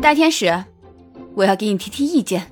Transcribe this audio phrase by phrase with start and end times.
[0.00, 0.64] 大天使，
[1.34, 2.50] 我要给你提提意见，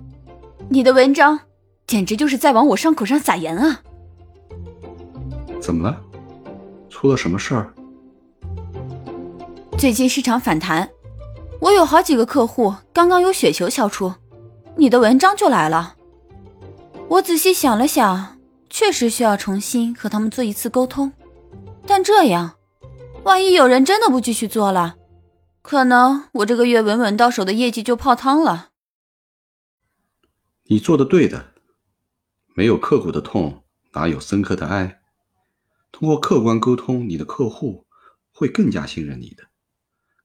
[0.69, 1.41] 你的文章
[1.87, 3.81] 简直就是在往我伤口上撒盐啊！
[5.59, 5.99] 怎么了？
[6.91, 7.73] 出了什么事儿？
[9.79, 10.91] 最近市场反弹，
[11.59, 14.13] 我有好几个客户刚刚有雪球消出，
[14.77, 15.95] 你的文章就来了。
[17.09, 18.37] 我仔细想了想，
[18.69, 21.11] 确实需要重新和他们做一次沟通。
[21.87, 22.53] 但这样，
[23.25, 24.97] 万一有人真的不继续做了，
[25.69, 28.71] 可能我这个月稳稳到手的业绩就泡汤了。
[30.63, 31.53] 你做的对的，
[32.57, 35.03] 没有刻骨的痛，哪有深刻的爱？
[35.93, 37.87] 通过客观沟通，你的客户
[38.33, 39.49] 会更加信任你的。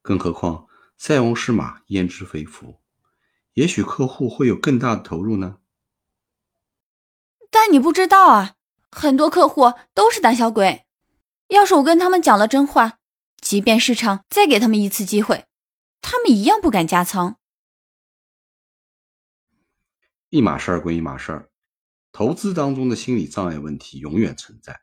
[0.02, 2.80] 更何况，塞翁失马，焉知非福？
[3.56, 5.58] 也许客户会有更大的投入呢。
[7.52, 8.56] 但你不知道啊，
[8.90, 10.86] 很多客户都是胆小鬼。
[11.50, 13.00] 要是我跟他们讲了真话，
[13.54, 15.46] 即便市场再给他们一次机会，
[16.02, 17.38] 他们一样不敢加仓。
[20.32, 21.52] 一码事儿归一码事儿，
[22.12, 24.82] 投资当中的心理障碍问题永远存在。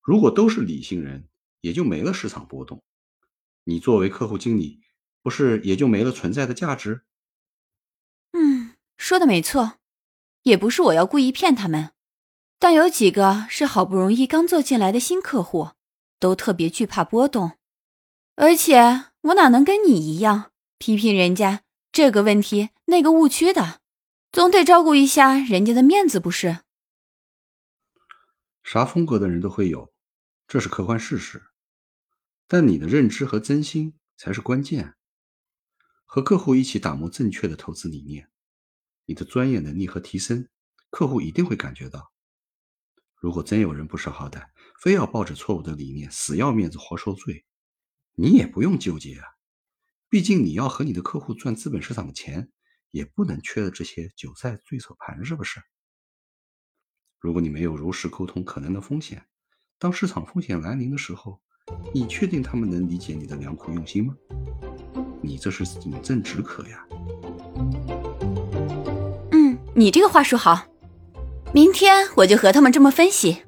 [0.00, 1.28] 如果都是理性人，
[1.60, 2.82] 也就没了市场波动。
[3.64, 4.80] 你作为客户经理，
[5.20, 7.04] 不是也就没了存在的价值？
[8.30, 9.74] 嗯，说的没错。
[10.44, 11.92] 也不是我要故意骗他们，
[12.58, 15.72] 但有几个是好不容易刚做进来的新客户，
[16.18, 17.58] 都特别惧怕波动。
[18.34, 23.80] 而且我哪能跟你一样批评人家这个问题那个误区的，
[24.32, 26.60] 总得照顾一下人家的面子不是？
[28.62, 29.92] 啥风格的人都会有，
[30.48, 31.42] 这是客观事实。
[32.46, 34.94] 但你的认知和真心才是关键。
[36.04, 38.28] 和客户一起打磨正确的投资理念。
[39.06, 40.48] 你的专业能力和提升，
[40.90, 42.12] 客户一定会感觉到。
[43.16, 44.46] 如果真有人不识好歹，
[44.80, 47.44] 非要抱着错误的理念，死要面子活受罪，
[48.14, 49.24] 你也不用纠结啊。
[50.08, 52.50] 毕竟你要和你的客户赚资本市场的钱，
[52.90, 55.60] 也不能缺了这些韭菜对手盘，是不是？
[57.18, 59.24] 如果你没有如实沟通可能的风险，
[59.78, 61.40] 当市场风险来临的时候，
[61.94, 64.14] 你确定他们能理解你的良苦用心吗？
[65.22, 66.86] 你这是饮鸩止渴呀。
[69.30, 70.66] 嗯你这个话术好，
[71.54, 73.44] 明天我就和他们这么分析。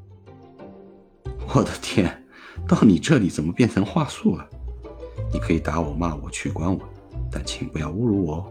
[1.55, 2.27] 我的天，
[2.66, 4.49] 到你这里怎么变成话术了？
[5.47, 6.81] 可以打我、骂我、取关我，
[7.31, 8.47] 但请不要侮辱我哦。